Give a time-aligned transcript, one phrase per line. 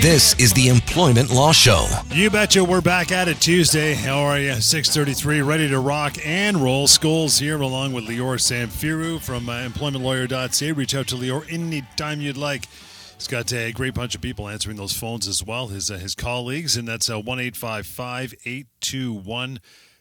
[0.00, 1.84] This is the Employment Law Show.
[2.12, 3.94] You betcha we're back at it Tuesday.
[3.94, 4.54] How are you?
[4.54, 6.86] 633, ready to rock and roll.
[6.86, 10.70] Schools here along with Lior Samfiru from uh, employmentlawyer.ca.
[10.70, 12.68] Reach out to Lior anytime you'd like.
[13.16, 16.14] He's got a great bunch of people answering those phones as well, his, uh, his
[16.14, 19.58] colleagues, and that's uh, 1 821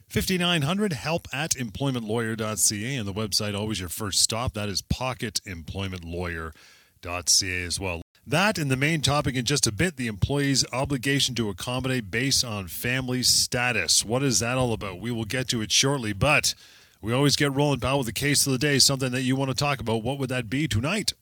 [0.10, 0.94] 5900.
[0.94, 2.96] Help at employmentlawyer.ca.
[2.96, 4.54] And the website, always your first stop.
[4.54, 8.04] That is pocketemploymentlawyer.ca as well.
[8.30, 12.44] That and the main topic in just a bit the employee's obligation to accommodate based
[12.44, 14.04] on family status.
[14.04, 15.00] What is that all about?
[15.00, 16.54] We will get to it shortly, but
[17.02, 19.52] we always get rolling, pal, with the case of the day, something that you want
[19.52, 20.04] to talk about.
[20.04, 21.14] What would that be tonight?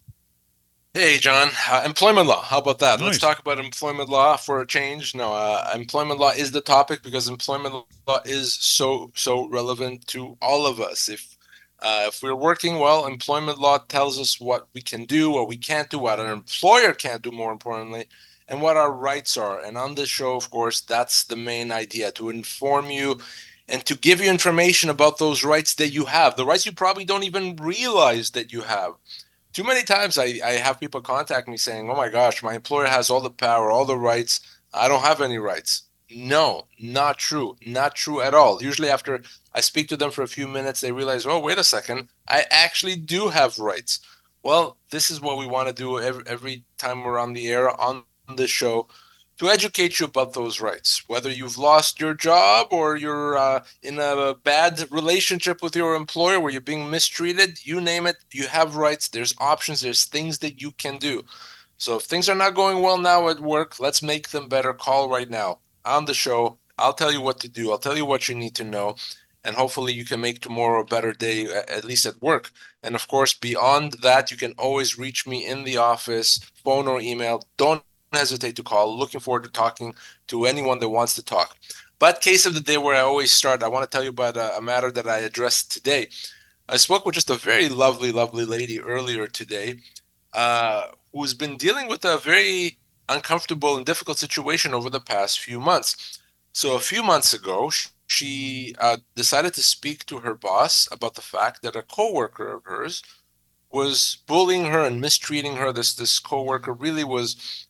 [0.96, 1.50] Hey, John.
[1.70, 2.42] Uh, employment law.
[2.42, 3.00] How about that?
[3.00, 3.06] Nice.
[3.06, 5.14] Let's talk about employment law for a change.
[5.14, 10.38] No, uh, employment law is the topic because employment law is so so relevant to
[10.42, 11.08] all of us.
[11.08, 11.35] If
[11.80, 15.58] uh, if we're working well, employment law tells us what we can do, what we
[15.58, 17.32] can't do, what an employer can't do.
[17.32, 18.06] More importantly,
[18.48, 19.60] and what our rights are.
[19.64, 23.20] And on this show, of course, that's the main idea to inform you
[23.68, 27.04] and to give you information about those rights that you have, the rights you probably
[27.04, 28.94] don't even realize that you have
[29.56, 32.88] too many times I, I have people contact me saying, Oh my gosh, my employer
[32.88, 34.42] has all the power, all the rights.
[34.74, 35.84] I don't have any rights.
[36.10, 37.56] No, not true.
[37.66, 38.62] Not true at all.
[38.62, 39.22] Usually, after
[39.54, 42.46] I speak to them for a few minutes, they realize, Oh, wait a second, I
[42.52, 44.00] actually do have rights.
[44.44, 47.70] Well, this is what we want to do every, every time we're on the air
[47.82, 48.04] on
[48.36, 48.88] the show
[49.38, 51.04] to educate you about those rights.
[51.08, 56.40] Whether you've lost your job or you're uh, in a bad relationship with your employer
[56.40, 59.08] where you're being mistreated, you name it, you have rights.
[59.10, 61.24] There's options, there's things that you can do.
[61.78, 64.74] So if things are not going well now at work, let's make them better.
[64.74, 66.58] Call right now on the show.
[66.78, 68.96] I'll tell you what to do, I'll tell you what you need to know.
[69.44, 72.52] And hopefully, you can make tomorrow a better day, at least at work.
[72.82, 77.00] And of course, beyond that, you can always reach me in the office, phone or
[77.00, 77.44] email.
[77.58, 78.98] Don't hesitate to call.
[78.98, 79.94] Looking forward to talking
[80.28, 81.58] to anyone that wants to talk.
[82.00, 84.36] But case of the day where I always start, I want to tell you about
[84.36, 86.10] a, a matter that I addressed today.
[86.68, 89.76] I spoke with just a very lovely, lovely lady earlier today
[90.34, 92.78] uh, who's been dealing with a very
[93.10, 96.20] uncomfortable and difficult situation over the past few months.
[96.54, 97.72] So a few months ago,
[98.08, 102.64] she uh, decided to speak to her boss about the fact that a coworker of
[102.66, 103.04] hers
[103.72, 105.74] was bullying her and mistreating her.
[105.74, 107.68] This this coworker really was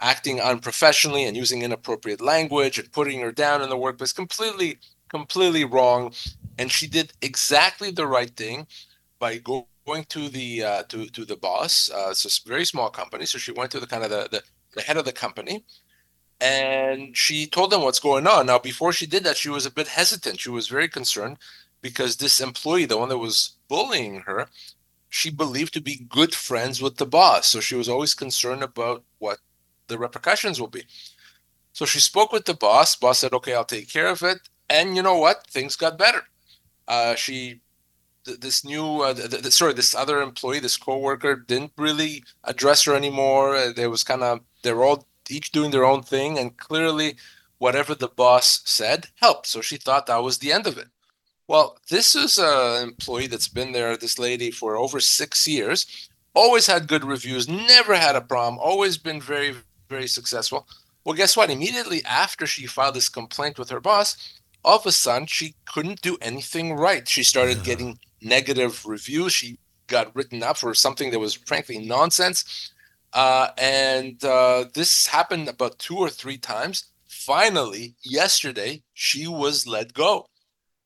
[0.00, 4.78] acting unprofessionally and using inappropriate language and putting her down in the workplace completely
[5.08, 6.12] completely wrong
[6.58, 8.66] and she did exactly the right thing
[9.18, 12.90] by go, going to the uh, to to the boss uh, it's a very small
[12.90, 14.42] company so she went to the kind of the, the,
[14.74, 15.64] the head of the company
[16.40, 19.70] and she told them what's going on now before she did that she was a
[19.70, 21.36] bit hesitant she was very concerned
[21.80, 24.48] because this employee the one that was bullying her
[25.08, 29.04] she believed to be good friends with the boss so she was always concerned about
[29.18, 29.38] what
[29.88, 30.84] the repercussions will be.
[31.72, 32.96] So she spoke with the boss.
[32.96, 35.46] Boss said, "Okay, I'll take care of it." And you know what?
[35.48, 36.22] Things got better.
[36.88, 37.60] Uh, she,
[38.24, 42.94] this new, uh, th- th- sorry, this other employee, this coworker, didn't really address her
[42.94, 43.56] anymore.
[43.56, 47.16] Uh, There was kind of they were all each doing their own thing, and clearly,
[47.58, 49.46] whatever the boss said helped.
[49.46, 50.88] So she thought that was the end of it.
[51.46, 55.86] Well, this is an employee that's been there, this lady, for over six years.
[56.34, 59.54] Always had good reviews, never had a problem, always been very,
[59.88, 60.66] very successful.
[61.04, 61.50] Well, guess what?
[61.50, 64.16] Immediately after she filed this complaint with her boss,
[64.64, 67.06] all of a sudden she couldn't do anything right.
[67.06, 69.32] She started getting negative reviews.
[69.32, 72.72] She got written up for something that was frankly nonsense.
[73.12, 76.84] Uh, and uh, this happened about two or three times.
[77.08, 80.26] Finally, yesterday, she was let go.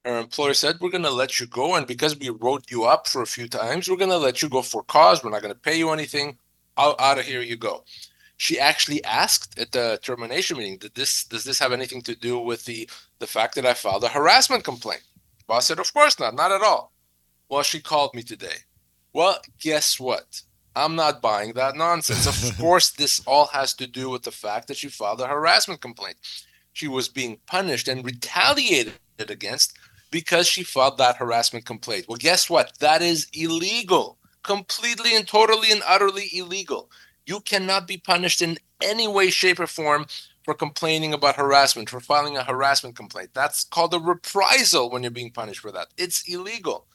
[0.05, 1.75] Her employer said, We're going to let you go.
[1.75, 4.49] And because we wrote you up for a few times, we're going to let you
[4.49, 5.25] go for cause.
[5.25, 6.38] We're not going to pay you anything.
[6.76, 7.85] Out, out of here you go.
[8.37, 12.38] She actually asked at the termination meeting, Did this does this have anything to do
[12.38, 12.88] with the
[13.19, 15.02] the fact that I filed a harassment complaint?
[15.49, 16.93] Boss said, Of course not, not at all.
[17.48, 18.58] Well, she called me today.
[19.12, 20.42] Well, guess what?
[20.76, 22.26] I'm not buying that nonsense.
[22.26, 25.80] Of course, this all has to do with the fact that she filed a harassment
[25.80, 26.16] complaint.
[26.72, 29.76] She was being punished and retaliated against
[30.10, 32.06] because she filed that harassment complaint.
[32.08, 32.78] Well, guess what?
[32.78, 36.90] That is illegal, completely and totally and utterly illegal.
[37.26, 40.06] You cannot be punished in any way, shape, or form
[40.44, 43.30] for complaining about harassment, for filing a harassment complaint.
[43.34, 45.88] That's called a reprisal when you're being punished for that.
[45.98, 46.86] It's illegal.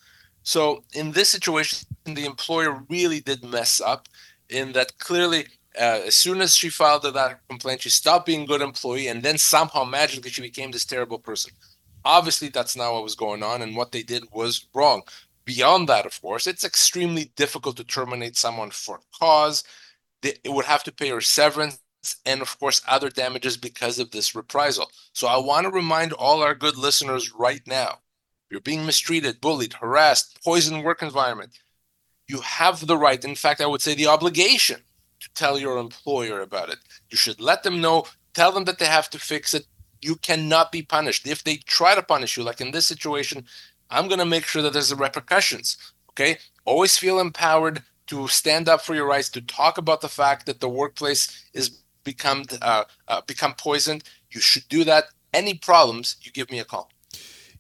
[0.44, 4.08] So in this situation, the employer really did mess up
[4.50, 5.48] in that clearly
[5.80, 9.24] uh, as soon as she filed that complaint, she stopped being a good employee, and
[9.24, 11.52] then somehow magically she became this terrible person.
[12.06, 15.02] Obviously, that's not what was going on, and what they did was wrong.
[15.46, 19.64] Beyond that, of course, it's extremely difficult to terminate someone for cause.
[20.22, 21.80] They, it would have to pay her severance
[22.26, 24.92] and, of course, other damages because of this reprisal.
[25.14, 28.00] So I want to remind all our good listeners right now
[28.54, 31.58] you're being mistreated, bullied, harassed, poisoned work environment.
[32.28, 34.82] You have the right, in fact, I would say the obligation
[35.22, 36.78] to tell your employer about it.
[37.10, 38.06] You should let them know,
[38.36, 39.66] tell them that they have to fix it.
[40.04, 41.26] You cannot be punished.
[41.26, 43.46] If they try to punish you, like in this situation,
[43.90, 45.76] I'm going to make sure that there's the repercussions.
[46.12, 46.38] Okay?
[46.64, 50.60] Always feel empowered to stand up for your rights, to talk about the fact that
[50.60, 54.04] the workplace is become uh, uh, become poisoned.
[54.30, 55.06] You should do that.
[55.34, 56.93] Any problems, you give me a call.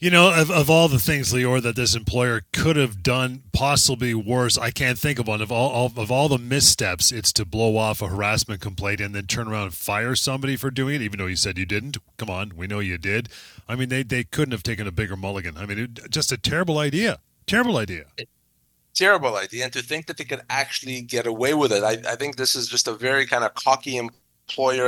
[0.03, 4.13] You know, of, of all the things, Lior, that this employer could have done possibly
[4.13, 5.41] worse, I can't think of one.
[5.41, 9.15] Of all, all of all the missteps, it's to blow off a harassment complaint and
[9.15, 11.95] then turn around and fire somebody for doing it, even though you said you didn't.
[12.17, 13.29] Come on, we know you did.
[13.65, 15.55] I mean, they, they couldn't have taken a bigger mulligan.
[15.55, 17.19] I mean, it, just a terrible idea.
[17.47, 18.03] Terrible idea.
[18.93, 19.63] Terrible idea.
[19.63, 22.55] And to think that they could actually get away with it, I, I think this
[22.55, 24.19] is just a very kind of cocky employer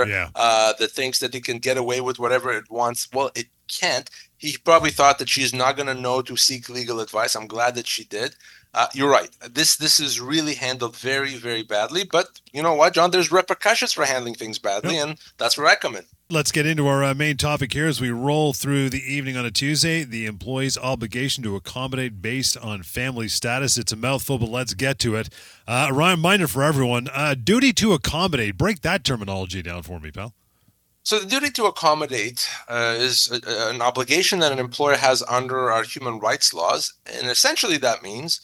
[0.07, 0.29] Yeah.
[0.35, 3.07] uh, that thinks that it can get away with whatever it wants.
[3.13, 4.09] Well, it can't.
[4.37, 7.35] He probably thought that she's not going to know to seek legal advice.
[7.35, 8.35] I'm glad that she did.
[8.75, 9.29] Uh, you're right.
[9.49, 12.03] This this is really handled very very badly.
[12.03, 13.09] But you know what, John?
[13.11, 16.03] There's repercussions for handling things badly, and that's where I come in.
[16.29, 19.45] Let's get into our uh, main topic here as we roll through the evening on
[19.45, 20.03] a Tuesday.
[20.03, 23.77] The employee's obligation to accommodate based on family status.
[23.77, 25.29] It's a mouthful, but let's get to it.
[25.67, 28.57] Uh, a reminder for everyone uh, duty to accommodate.
[28.57, 30.33] Break that terminology down for me, pal.
[31.03, 35.71] So the duty to accommodate uh, is a- an obligation that an employer has under
[35.71, 38.41] our human rights laws, and essentially that means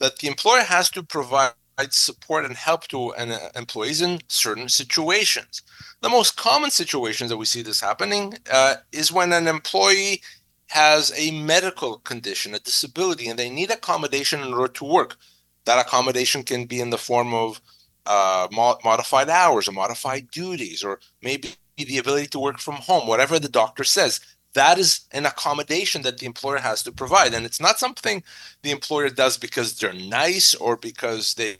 [0.00, 1.52] that the employer has to provide
[1.90, 5.62] support and help to an, uh, employees in certain situations.
[6.00, 10.22] The most common situations that we see this happening uh, is when an employee
[10.68, 15.16] has a medical condition, a disability, and they need accommodation in order to work.
[15.64, 17.60] That accommodation can be in the form of
[18.06, 23.06] uh, mo- modified hours or modified duties, or maybe the ability to work from home,
[23.06, 24.20] whatever the doctor says.
[24.54, 28.22] That is an accommodation that the employer has to provide, and it's not something
[28.62, 31.58] the employer does because they're nice or because they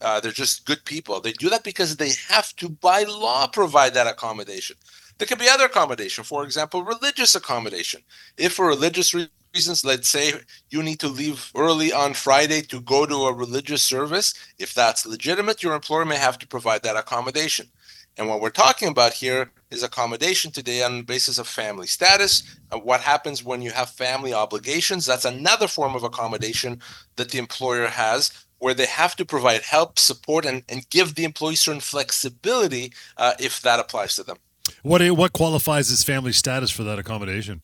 [0.00, 1.20] uh, they're just good people.
[1.20, 4.76] They do that because they have to, by law, provide that accommodation.
[5.18, 8.02] There could be other accommodation, for example, religious accommodation.
[8.36, 10.32] If for religious reasons, let's say
[10.70, 15.06] you need to leave early on Friday to go to a religious service, if that's
[15.06, 17.68] legitimate, your employer may have to provide that accommodation.
[18.16, 22.42] And what we're talking about here is accommodation today on the basis of family status.
[22.70, 25.04] Uh, what happens when you have family obligations?
[25.04, 26.80] That's another form of accommodation
[27.16, 31.24] that the employer has where they have to provide help, support, and, and give the
[31.24, 34.38] employee certain flexibility uh, if that applies to them.
[34.82, 37.62] What what qualifies as family status for that accommodation?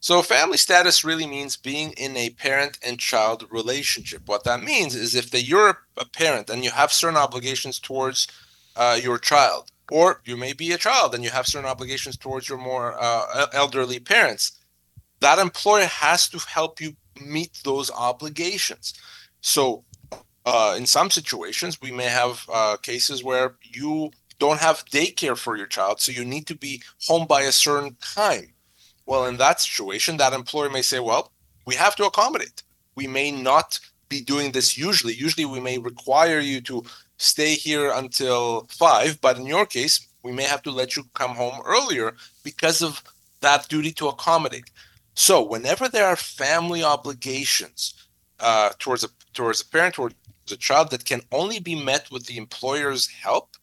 [0.00, 4.22] So, family status really means being in a parent and child relationship.
[4.26, 8.28] What that means is if the, you're a parent and you have certain obligations towards
[8.76, 12.48] uh, your child, or you may be a child and you have certain obligations towards
[12.48, 14.52] your more uh, elderly parents,
[15.20, 18.94] that employer has to help you meet those obligations.
[19.40, 19.84] So,
[20.44, 25.56] uh, in some situations, we may have uh, cases where you don't have daycare for
[25.56, 28.52] your child, so you need to be home by a certain time.
[29.06, 31.32] Well, in that situation, that employer may say, well,
[31.64, 32.62] we have to accommodate.
[32.94, 35.14] We may not be doing this usually.
[35.14, 36.84] Usually, we may require you to
[37.16, 41.34] stay here until five, but in your case, we may have to let you come
[41.34, 43.02] home earlier because of
[43.40, 44.70] that duty to accommodate.
[45.14, 47.94] So, whenever there are family obligations
[48.40, 50.14] uh, towards a towards a parent towards
[50.50, 53.56] a child that can only be met with the employer's help,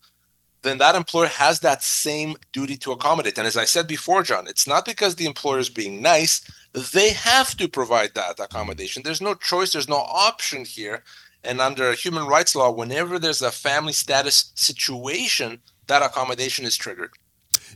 [0.64, 3.38] then that employer has that same duty to accommodate.
[3.38, 6.42] And as I said before, John, it's not because the employer is being nice;
[6.94, 9.04] they have to provide that accommodation.
[9.04, 9.74] There's no choice.
[9.74, 11.04] There's no option here.
[11.44, 17.12] And under human rights law, whenever there's a family status situation, that accommodation is triggered.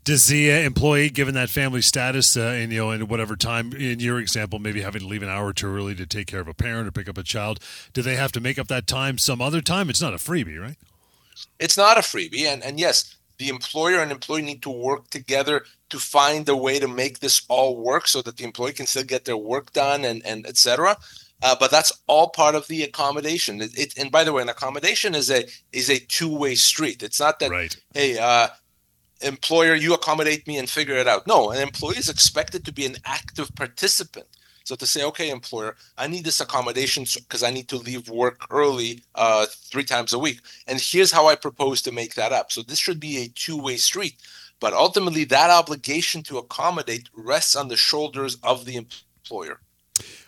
[0.04, 3.74] Does the uh, employee, given that family status, uh, and you know, in whatever time,
[3.74, 6.48] in your example, maybe having to leave an hour too early to take care of
[6.48, 7.60] a parent or pick up a child,
[7.94, 9.90] do they have to make up that time some other time?
[9.90, 10.78] It's not a freebie, right?
[11.60, 15.66] It's not a freebie, and and yes, the employer and employee need to work together
[15.90, 19.04] to find a way to make this all work so that the employee can still
[19.04, 20.98] get their work done and and etc.
[21.42, 23.62] Uh, but that's all part of the accommodation.
[23.62, 27.04] It, it, and by the way, an accommodation is a is a two way street.
[27.04, 27.76] It's not that Right.
[27.94, 28.48] hey, uh,
[29.22, 31.28] employer, you accommodate me and figure it out.
[31.28, 34.28] No, an employee is expected to be an active participant.
[34.64, 38.46] So to say, okay, employer, I need this accommodation because I need to leave work
[38.50, 42.52] early uh, three times a week, and here's how I propose to make that up.
[42.52, 44.16] So this should be a two-way street,
[44.60, 49.62] but ultimately that obligation to accommodate rests on the shoulders of the employer.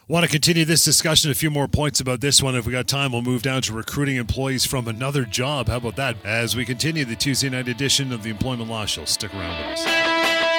[0.09, 1.29] Want to continue this discussion?
[1.29, 2.55] A few more points about this one.
[2.55, 5.67] If we got time, we'll move down to recruiting employees from another job.
[5.67, 6.17] How about that?
[6.25, 9.85] As we continue the Tuesday night edition of the Employment Law Show, stick around with
[9.85, 10.08] us.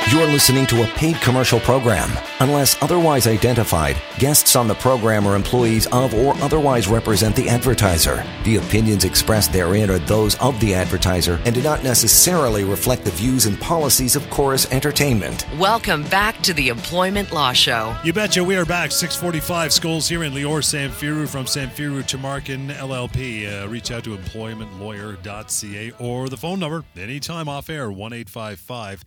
[0.09, 2.11] You're listening to a paid commercial program.
[2.41, 8.25] Unless otherwise identified, guests on the program are employees of or otherwise represent the advertiser.
[8.43, 13.13] The opinions expressed therein are those of the advertiser and do not necessarily reflect the
[13.13, 15.47] views and policies of Corus Entertainment.
[15.59, 17.95] Welcome back to the Employment Law Show.
[18.03, 18.43] You betcha.
[18.43, 18.91] We are back.
[18.91, 23.63] 645 Skulls here in Lior Samfiru from Samfiru Tamarkin LLP.
[23.63, 29.05] Uh, reach out to employmentlawyer.ca or the phone number anytime off air 1 855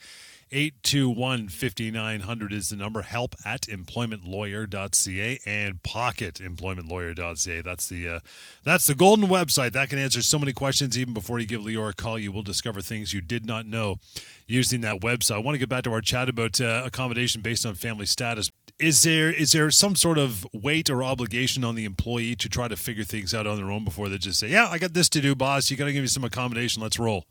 [0.53, 3.01] 821 5900 is the number.
[3.01, 7.61] Help at employmentlawyer.ca and pocketemploymentlawyer.ca.
[7.61, 8.19] That's the uh,
[8.63, 11.89] that's the golden website that can answer so many questions even before you give Lior
[11.89, 12.19] a call.
[12.19, 13.97] You will discover things you did not know
[14.45, 15.35] using that website.
[15.35, 18.51] I want to get back to our chat about uh, accommodation based on family status.
[18.79, 22.67] Is there is there some sort of weight or obligation on the employee to try
[22.67, 25.09] to figure things out on their own before they just say, "Yeah, I got this
[25.09, 25.71] to do, boss.
[25.71, 26.83] You got to give me some accommodation.
[26.83, 27.25] Let's roll."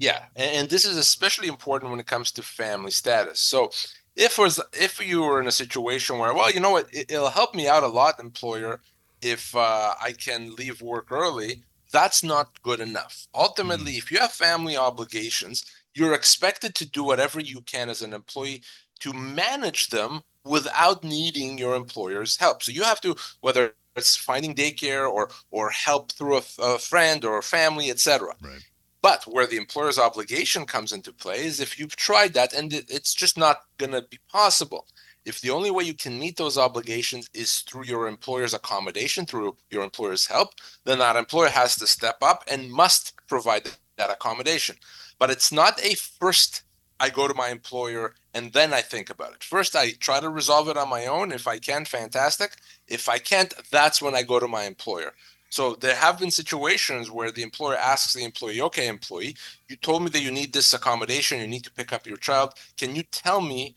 [0.00, 3.38] Yeah, and, and this is especially important when it comes to family status.
[3.38, 3.70] So,
[4.16, 7.28] if was if you were in a situation where, well, you know what, it, will
[7.28, 8.80] help me out a lot, employer,
[9.22, 11.62] if uh, I can leave work early.
[11.92, 13.26] That's not good enough.
[13.34, 15.64] Ultimately, if you have family obligations,
[15.94, 18.62] you're expected to do whatever you can as an employee
[19.00, 22.62] to manage them without needing your employer's help.
[22.62, 27.24] So you have to, whether it's finding daycare or or help through a, a friend
[27.24, 28.34] or a family, etc.
[28.40, 28.64] Right.
[29.02, 33.14] But where the employer's obligation comes into play is if you've tried that and it's
[33.14, 34.86] just not going to be possible.
[35.24, 39.56] If the only way you can meet those obligations is through your employer's accommodation, through
[39.70, 40.50] your employer's help,
[40.84, 44.76] then that employer has to step up and must provide that accommodation.
[45.18, 46.62] But it's not a first,
[46.98, 49.44] I go to my employer and then I think about it.
[49.44, 51.32] First, I try to resolve it on my own.
[51.32, 52.56] If I can, fantastic.
[52.86, 55.12] If I can't, that's when I go to my employer.
[55.50, 59.36] So there have been situations where the employer asks the employee, okay, employee,
[59.68, 62.54] you told me that you need this accommodation, you need to pick up your child.
[62.78, 63.74] Can you tell me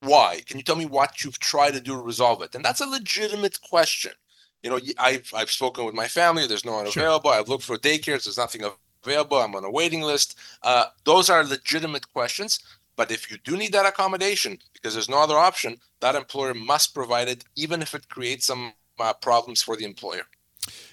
[0.00, 0.40] why?
[0.46, 2.54] Can you tell me what you've tried to do to resolve it?
[2.54, 4.12] And that's a legitimate question.
[4.62, 7.04] You know, I've, I've spoken with my family, there's no one Sure.
[7.04, 7.30] available.
[7.30, 8.62] I've looked for daycares, there's nothing
[9.04, 9.38] available.
[9.38, 10.36] I'm on a waiting list.
[10.62, 12.58] Uh, those are legitimate questions.
[12.96, 16.92] But if you do need that accommodation because there's no other option, that employer must
[16.92, 20.24] provide it, even if it creates some uh, problems for the employer.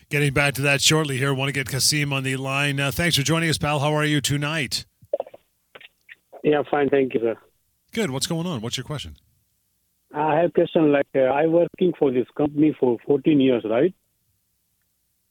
[0.10, 1.34] Getting back to that shortly here.
[1.34, 2.80] Want to get Kasim on the line.
[2.80, 3.80] Uh, thanks for joining us, pal.
[3.80, 4.86] How are you tonight?
[6.46, 6.88] Yeah, fine.
[6.88, 7.36] Thank you, sir.
[7.92, 8.12] Good.
[8.12, 8.62] What's going on?
[8.62, 9.18] What's your question?
[10.14, 10.94] I have a question.
[10.94, 13.94] Like, uh, I working for this company for 14 years, right?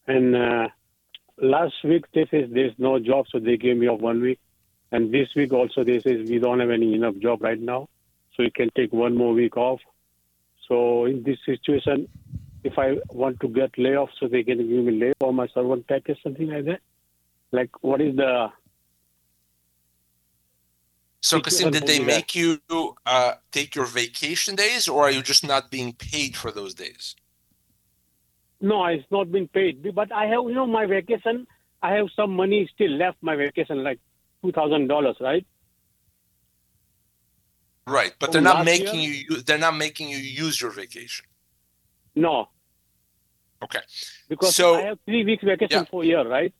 [0.06, 0.68] And uh,
[1.40, 4.40] last week they says there's no job, so they gave me off one week.
[4.92, 7.88] And this week also they says we don't have any enough job right now,
[8.34, 9.80] so you can take one more week off.
[10.68, 12.08] So in this situation,
[12.66, 12.88] if I
[13.22, 16.48] want to get layoff, so they can give me layoff or my servant package, something
[16.48, 16.80] like that.
[17.52, 18.50] Like, what is the
[21.26, 22.60] So, Kasim, did they make you
[23.04, 27.16] uh, take your vacation days, or are you just not being paid for those days?
[28.60, 29.74] No, it's not been paid.
[29.94, 31.46] But I have, you know, my vacation.
[31.82, 33.18] I have some money still left.
[33.22, 33.98] My vacation, like
[34.42, 35.44] two thousand dollars, right?
[37.88, 39.24] Right, but From they're not making year?
[39.28, 39.42] you.
[39.42, 41.26] They're not making you use your vacation.
[42.14, 42.48] No,
[43.66, 43.84] Okay.
[44.28, 45.90] because So- I have three weeks vacation Yeah.
[45.90, 46.52] for a year, right?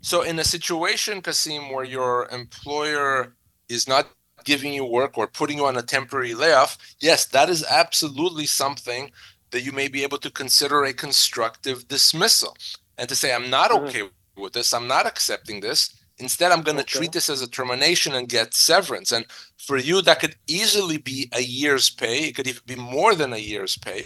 [0.00, 3.34] So, in a situation, Kasim, where your employer
[3.68, 4.04] is not
[4.44, 9.10] giving you work or putting you on a temporary layoff, yes, that is absolutely something
[9.50, 12.56] that you may be able to consider a constructive dismissal.
[12.96, 13.88] And to say, I'm not Mhm.
[13.88, 14.04] okay
[14.36, 15.90] with this, I'm not accepting this.
[16.18, 16.98] Instead, I'm going to Okay.
[16.98, 19.10] treat this as a termination and get severance.
[19.12, 19.24] And
[19.56, 22.16] for you, that could easily be a year's pay.
[22.28, 24.00] It could even be more than a year's pay.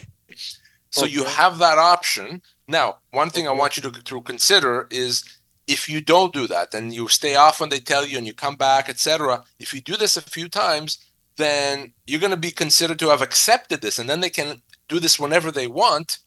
[0.92, 2.42] So you have that option.
[2.68, 5.24] Now, one thing I want you to, to consider is
[5.66, 8.34] if you don't do that and you stay off when they tell you and you
[8.34, 9.42] come back, etc.
[9.58, 10.98] If you do this a few times,
[11.36, 15.00] then you're going to be considered to have accepted this, and then they can do
[15.00, 16.18] this whenever they want,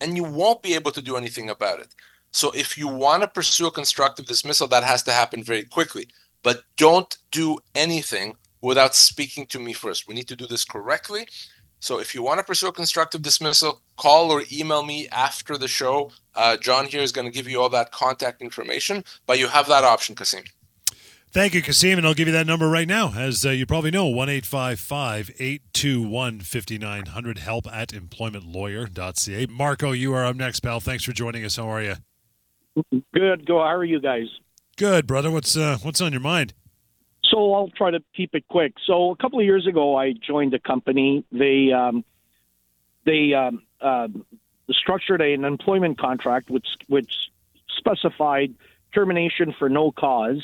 [0.00, 1.88] and you won't be able to do anything about it.
[2.30, 6.06] So if you want to pursue a constructive dismissal, that has to happen very quickly.
[6.44, 10.06] but don't do anything without speaking to me first.
[10.06, 11.26] We need to do this correctly.
[11.84, 15.68] So if you want to pursue a constructive dismissal, call or email me after the
[15.68, 16.12] show.
[16.34, 19.68] Uh, John here is going to give you all that contact information, but you have
[19.68, 20.44] that option, Kasim.
[21.30, 23.12] Thank you, Kasim, and I'll give you that number right now.
[23.14, 29.46] As uh, you probably know, 1 821 5900, help at employmentlawyer.ca.
[29.50, 30.80] Marco, you are up next, pal.
[30.80, 31.56] Thanks for joining us.
[31.56, 31.96] How are you?
[33.12, 33.44] Good.
[33.44, 33.58] Go.
[33.58, 34.28] How are you guys?
[34.78, 35.30] Good, brother.
[35.30, 36.54] What's uh, what's on your mind?
[37.30, 38.74] So I'll try to keep it quick.
[38.86, 41.24] So a couple of years ago, I joined a company.
[41.32, 42.04] They um,
[43.04, 44.08] they um, uh,
[44.70, 47.12] structured an employment contract which which
[47.76, 48.54] specified
[48.94, 50.42] termination for no cause,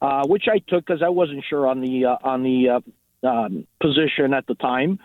[0.00, 3.66] uh, which I took because I wasn't sure on the uh, on the uh, um,
[3.80, 4.98] position at the time.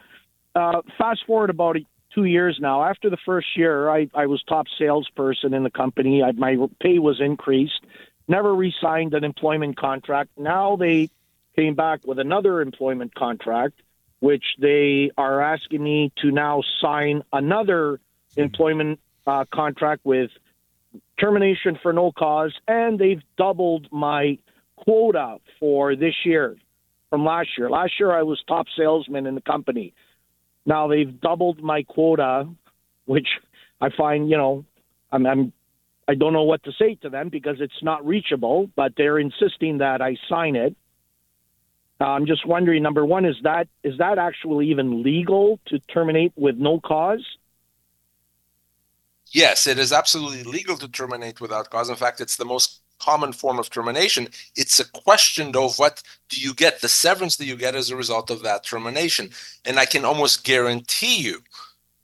[0.54, 1.78] Uh, fast forward about
[2.14, 2.84] two years now.
[2.84, 6.24] After the first year, I, I was top salesperson in the company.
[6.24, 7.82] I, my pay was increased
[8.28, 10.32] never re-signed an employment contract.
[10.38, 11.10] Now they
[11.56, 13.82] came back with another employment contract,
[14.20, 18.00] which they are asking me to now sign another
[18.36, 20.32] employment uh, contract with
[21.20, 24.38] termination for no cause, and they've doubled my
[24.76, 26.58] quota for this year
[27.10, 27.70] from last year.
[27.70, 29.94] Last year I was top salesman in the company.
[30.66, 32.48] Now they've doubled my quota,
[33.06, 33.28] which
[33.80, 34.66] I find, you know,
[35.12, 35.54] I'm, I'm
[36.08, 39.80] I don't know what to say to them because it's not reachable, but they're insisting
[39.80, 40.76] that I sign it.
[42.00, 46.34] Uh, I'm just wondering, number one, is that is that actually even legal to terminate
[46.36, 47.26] with no cause?
[49.32, 51.90] Yes, it is absolutely legal to terminate without cause.
[51.90, 54.28] In fact, it's the most common form of termination.
[54.56, 57.96] It's a question of what do you get, the severance that you get as a
[57.96, 59.32] result of that termination.
[59.66, 61.44] And I can almost guarantee you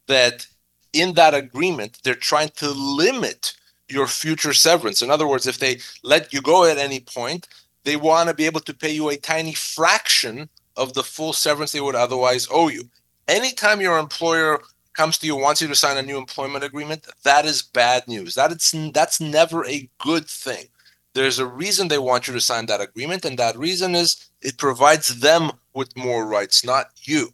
[0.08, 0.48] that
[0.94, 3.54] in that agreement, they're trying to limit
[3.92, 5.02] your future severance.
[5.02, 7.48] In other words, if they let you go at any point,
[7.84, 11.72] they want to be able to pay you a tiny fraction of the full severance
[11.72, 12.90] they would otherwise owe you.
[13.28, 14.62] Anytime your employer
[14.94, 18.36] comes to you wants you to sign a new employment agreement, that is bad news.
[18.36, 20.66] That it's that's never a good thing.
[21.14, 24.58] There's a reason they want you to sign that agreement, and that reason is it
[24.58, 27.34] provides them with more rights, not you.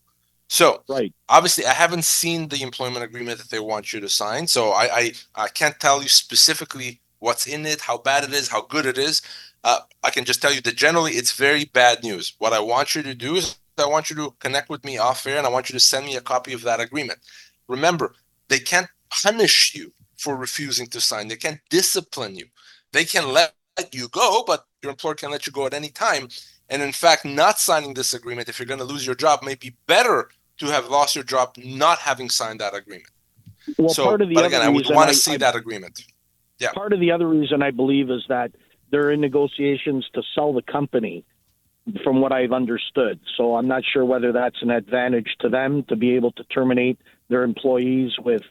[0.50, 1.14] So, right.
[1.28, 4.48] obviously, I haven't seen the employment agreement that they want you to sign.
[4.48, 8.48] So, I, I, I can't tell you specifically what's in it, how bad it is,
[8.48, 9.22] how good it is.
[9.64, 12.34] Uh, I can just tell you that generally it's very bad news.
[12.40, 15.26] What I want you to do is I want you to connect with me off
[15.28, 17.20] air and I want you to send me a copy of that agreement.
[17.68, 18.14] Remember,
[18.48, 22.46] they can't punish you for refusing to sign, they can't discipline you.
[22.92, 23.54] They can let
[23.92, 26.30] you go, but your employer can let you go at any time.
[26.70, 29.56] And in fact, not signing this agreement, if you're going to lose your job, may
[29.56, 33.10] be better to have lost your job not having signed that agreement.
[33.78, 35.56] Well, so, part of the but other again, I would want to see I- that
[35.56, 36.04] agreement.
[36.60, 36.72] Yeah.
[36.72, 38.52] Part of the other reason I believe is that
[38.90, 41.24] they're in negotiations to sell the company,
[42.04, 43.20] from what I've understood.
[43.38, 47.00] So I'm not sure whether that's an advantage to them to be able to terminate
[47.30, 48.42] their employees with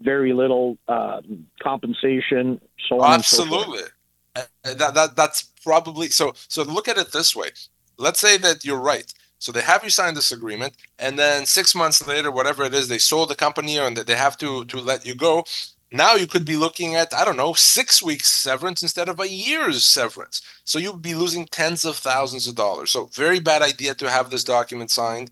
[0.00, 1.22] very little uh,
[1.62, 2.60] compensation.
[2.88, 3.60] So on and so forth.
[3.60, 3.90] Absolutely.
[4.34, 4.42] Uh,
[4.74, 6.32] That, that that's probably so.
[6.48, 7.50] So look at it this way.
[7.98, 9.12] Let's say that you're right.
[9.38, 12.88] So they have you sign this agreement, and then six months later, whatever it is,
[12.88, 15.44] they sold the company and they have to to let you go.
[15.92, 19.28] Now you could be looking at I don't know six weeks severance instead of a
[19.28, 20.40] year's severance.
[20.64, 22.90] So you'd be losing tens of thousands of dollars.
[22.92, 25.30] So very bad idea to have this document signed.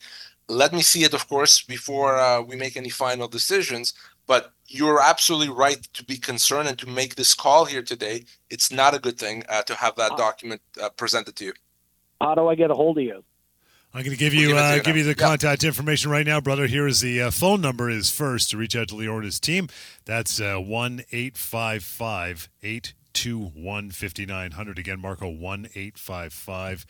[0.49, 3.95] Let me see it, of course, before uh, we make any final decisions.
[4.27, 8.25] But you're absolutely right to be concerned and to make this call here today.
[8.51, 11.53] It's not a good thing uh, to have that document uh, presented to you.
[12.21, 13.23] How do I get a hold of you?
[13.93, 14.99] I'm going to give We'll you give uh, you give now.
[14.99, 15.27] you the Yeah.
[15.29, 16.67] contact information right now, brother.
[16.67, 19.39] Here is the uh, phone number is first to reach out to Lior and his
[19.39, 19.69] team.
[20.05, 24.79] That's uh, one eight five five eight two one fifty nine hundred.
[24.81, 26.85] Again, Marco one eight five five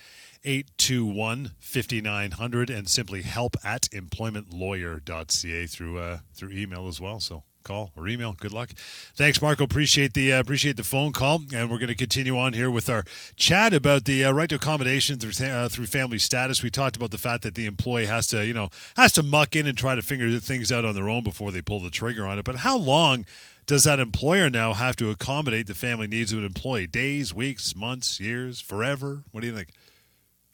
[0.44, 6.88] eight two one fifty nine hundred, and simply help at employmentlawyer.ca through uh, through email
[6.88, 7.20] as well.
[7.20, 8.35] So call or email.
[8.38, 8.70] Good luck.
[9.16, 9.64] Thanks, Marco.
[9.64, 12.88] Appreciate the uh, appreciate the phone call, and we're going to continue on here with
[12.88, 13.04] our
[13.37, 16.62] chat about the uh, right to accommodation through uh, through family status.
[16.62, 19.57] We talked about the fact that the employee has to you know has to muck
[19.57, 22.26] in and try to figure things out on their own before they pull the trigger
[22.26, 22.44] on it.
[22.44, 23.26] But how long?
[23.66, 26.87] Does that employer now have to accommodate the family needs of an employee?
[26.87, 29.22] Days, weeks, months, years, forever?
[29.33, 29.70] What do you think?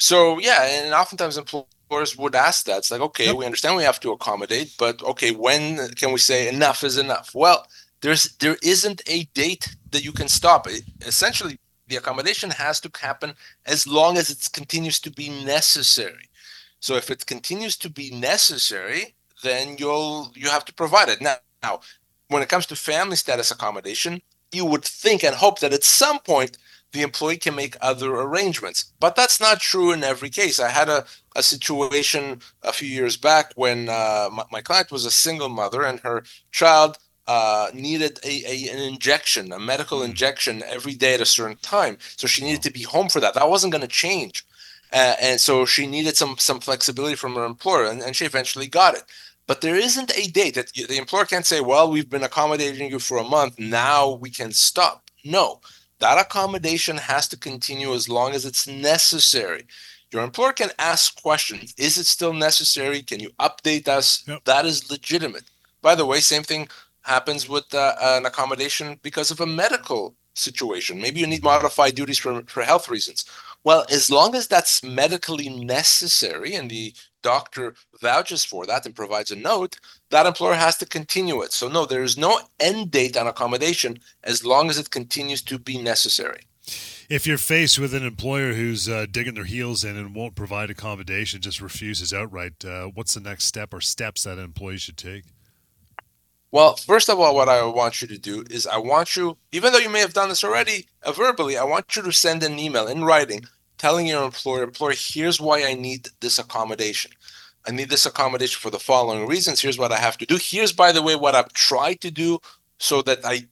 [0.01, 2.79] So yeah, and oftentimes employers would ask that.
[2.79, 3.37] It's like, okay, Yep.
[3.37, 7.33] we understand we have to accommodate, but okay, when can we say enough is enough?
[7.35, 7.67] Well,
[8.03, 10.67] there's there isn't a date that you can stop.
[10.69, 11.59] It, essentially,
[11.89, 13.35] the accommodation has to happen
[13.67, 16.31] as long as it continues to be necessary.
[16.81, 21.21] So if it continues to be necessary, then you'll you have to provide it.
[21.21, 21.81] Now, now
[22.29, 26.21] when it comes to family status accommodation, you would think and hope that at some
[26.21, 26.57] point
[26.93, 28.93] the employee can make other arrangements.
[28.99, 30.59] But that's not true in every case.
[30.59, 31.05] I had a,
[31.37, 35.83] a situation a few years back when uh, my, my, client was a single mother
[35.83, 41.21] and her child uh, needed a, a, an injection, a medical injection every day at
[41.21, 41.97] a certain time.
[42.17, 43.35] So she needed to be home for that.
[43.35, 44.45] That wasn't going to change.
[44.93, 48.67] Uh, and so she needed some some flexibility from her employer, and, and she eventually
[48.67, 49.05] got it.
[49.47, 52.99] But there isn't a date that the employer can't say, well, we've been accommodating you
[52.99, 55.11] for a month, now we can stop.
[55.25, 55.61] No,
[56.01, 59.67] that accommodation has to continue as long as it's necessary.
[60.13, 61.73] Your employer can ask questions.
[61.79, 63.03] Is it still necessary?
[63.03, 64.25] Can you update us?
[64.27, 64.45] Yep.
[64.45, 65.45] That is legitimate.
[65.83, 66.69] By the way, same thing
[67.03, 71.01] happens with uh, an accommodation because of a medical situation.
[71.01, 73.25] Maybe you need modified duties for, for health reasons.
[73.63, 79.31] Well, as long as that's medically necessary and the doctor vouches for that and provides
[79.31, 79.79] a note,
[80.11, 81.53] that employer has to continue it.
[81.53, 85.59] So, no, there is no end date on accommodation as long as it continues to
[85.59, 86.43] be necessary.
[87.11, 90.71] If you're faced with an employer who's uh, digging their heels in and won't provide
[90.71, 94.97] accommodation, just refuses outright, uh, what's the next step or steps that an employee should
[94.97, 95.25] take?
[96.53, 99.73] Well, first of all, what I want you to do is I want you, even
[99.73, 102.59] though you may have done this already uh, verbally, I want you to send an
[102.59, 103.47] email in writing
[103.79, 107.13] telling your employer, employer, here's why I need this accommodation.
[107.67, 109.61] I need this accommodation for the following reasons.
[109.61, 110.39] Here's what I have to do.
[110.41, 112.41] Here's, by the way, what I've tried to do
[112.79, 113.47] so that I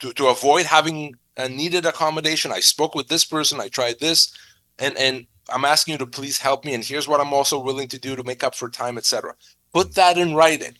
[0.00, 2.52] to, to avoid having a needed accommodation.
[2.52, 3.60] I spoke with this person.
[3.60, 4.32] I tried this,
[4.78, 6.74] and and I'm asking you to please help me.
[6.74, 9.34] And here's what I'm also willing to do to make up for time, etc.
[9.72, 10.76] Put that in writing.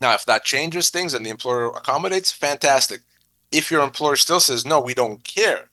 [0.00, 3.00] Now, if that changes things and the employer accommodates, fantastic.
[3.52, 5.70] If your employer still says, no, we don't care,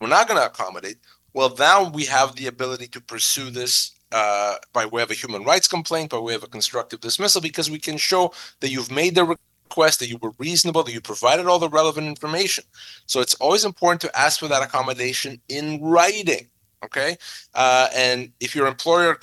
[0.00, 0.96] we're not going to accommodate,
[1.34, 5.44] well, now we have the ability to pursue this uh, by way of a human
[5.44, 9.14] rights complaint, by way of a constructive dismissal, because we can show that you've made
[9.14, 9.36] the
[9.68, 12.64] request, that you were reasonable, that you provided all the relevant information.
[13.06, 16.48] So it's always important to ask for that accommodation in writing.
[16.84, 17.16] Okay.
[17.54, 19.14] Uh, and if your employer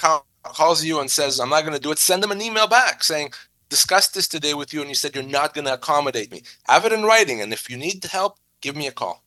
[0.44, 3.04] calls you and says, I'm not going to do it, send them an email back
[3.04, 3.32] saying,
[3.74, 6.44] discussed this today with you and you said you're not going to accommodate me.
[6.68, 7.42] Have it in writing.
[7.42, 9.24] And if you need help, give me a call.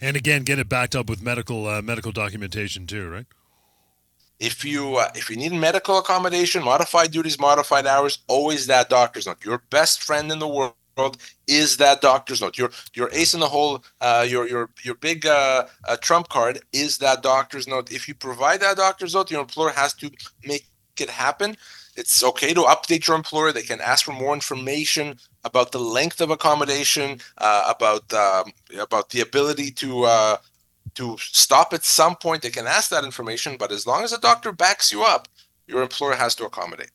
[0.00, 3.26] And again, get it backed up with medical uh, medical documentation too, right?
[4.38, 9.26] If you uh, if you need medical accommodation, modified duties, modified hours, always that doctor's
[9.26, 9.44] note.
[9.44, 12.56] Your best friend in the world is that doctor's note.
[12.58, 16.60] Your your ace in the hole, uh, your your your big uh, uh, trump card
[16.72, 17.92] is that doctor's note.
[17.98, 20.10] If you provide that doctor's note, your employer has to
[20.44, 20.66] make
[21.00, 21.56] it happen.
[21.98, 23.50] It's okay to update your employer.
[23.50, 29.10] They can ask for more information about the length of accommodation, uh, about um, about
[29.10, 30.36] the ability to uh,
[30.94, 32.42] to stop at some point.
[32.42, 35.26] They can ask that information, but as long as a doctor backs you up,
[35.66, 36.92] your employer has to accommodate.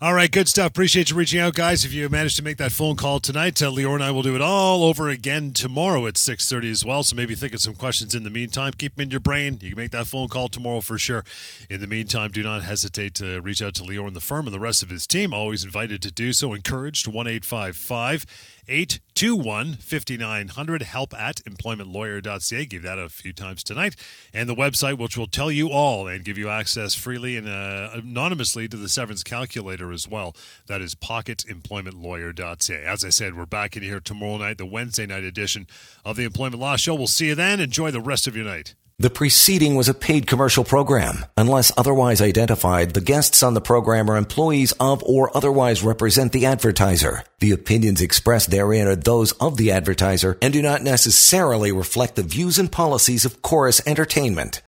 [0.00, 0.68] All right, good stuff.
[0.68, 1.84] Appreciate you reaching out, guys.
[1.84, 4.34] If you managed to make that phone call tonight, uh, Lior and I will do
[4.34, 7.04] it all over again tomorrow at six thirty as well.
[7.04, 8.72] So maybe think of some questions in the meantime.
[8.76, 9.58] Keep them in your brain.
[9.62, 11.24] You can make that phone call tomorrow for sure.
[11.70, 14.54] In the meantime, do not hesitate to reach out to Lior and the firm and
[14.54, 15.32] the rest of his team.
[15.32, 16.52] Always invited to do so.
[16.52, 17.06] Encouraged.
[17.06, 18.26] One eight five five.
[18.66, 22.66] 821 5900 help at employmentlawyer.ca.
[22.66, 23.94] Give that a few times tonight.
[24.32, 27.90] And the website, which will tell you all and give you access freely and uh,
[27.92, 29.22] anonymously to the severance
[29.54, 30.34] calculator as well.
[30.66, 32.84] That is pocketemploymentlawyer.ca.
[32.84, 35.66] As I said, we're back in here tomorrow night, the Wednesday night edition
[36.04, 36.94] of the Employment Law Show.
[36.94, 37.60] We'll see you then.
[37.60, 38.74] Enjoy the rest of your night.
[38.96, 41.24] The preceding was a paid commercial program.
[41.36, 46.46] Unless otherwise identified, the guests on the program are employees of or otherwise represent the
[46.46, 47.24] advertiser.
[47.40, 52.22] The opinions expressed therein are those of the advertiser and do not necessarily reflect the
[52.22, 54.62] views and policies of Corus Entertainment.